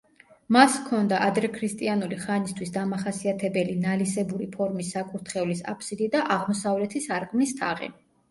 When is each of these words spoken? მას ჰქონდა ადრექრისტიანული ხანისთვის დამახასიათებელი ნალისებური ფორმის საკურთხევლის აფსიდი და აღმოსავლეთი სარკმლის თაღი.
მას 0.55 0.75
ჰქონდა 0.83 1.17
ადრექრისტიანული 1.25 2.17
ხანისთვის 2.21 2.71
დამახასიათებელი 2.77 3.75
ნალისებური 3.83 4.47
ფორმის 4.55 4.89
საკურთხევლის 4.97 5.63
აფსიდი 5.75 6.07
და 6.17 6.23
აღმოსავლეთი 6.39 7.03
სარკმლის 7.07 7.55
თაღი. 7.61 7.93